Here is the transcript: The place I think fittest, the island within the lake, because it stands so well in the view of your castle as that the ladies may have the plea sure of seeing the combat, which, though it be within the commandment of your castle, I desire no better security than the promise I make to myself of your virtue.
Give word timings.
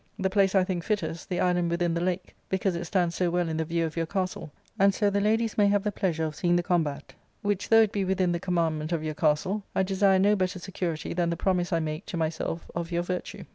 The 0.17 0.31
place 0.31 0.55
I 0.55 0.63
think 0.63 0.83
fittest, 0.83 1.29
the 1.29 1.39
island 1.39 1.69
within 1.69 1.93
the 1.93 2.01
lake, 2.01 2.33
because 2.49 2.75
it 2.75 2.85
stands 2.85 3.13
so 3.15 3.29
well 3.29 3.47
in 3.47 3.57
the 3.57 3.65
view 3.65 3.85
of 3.85 3.95
your 3.95 4.07
castle 4.07 4.51
as 4.79 4.97
that 4.97 5.13
the 5.13 5.21
ladies 5.21 5.59
may 5.59 5.67
have 5.67 5.83
the 5.83 5.91
plea 5.91 6.11
sure 6.11 6.25
of 6.25 6.35
seeing 6.35 6.55
the 6.55 6.63
combat, 6.63 7.13
which, 7.43 7.69
though 7.69 7.83
it 7.83 7.91
be 7.91 8.03
within 8.03 8.31
the 8.31 8.39
commandment 8.39 8.91
of 8.93 9.03
your 9.03 9.13
castle, 9.13 9.61
I 9.75 9.83
desire 9.83 10.17
no 10.17 10.35
better 10.35 10.57
security 10.57 11.13
than 11.13 11.29
the 11.29 11.37
promise 11.37 11.71
I 11.71 11.81
make 11.81 12.07
to 12.07 12.17
myself 12.17 12.65
of 12.73 12.91
your 12.91 13.03
virtue. 13.03 13.43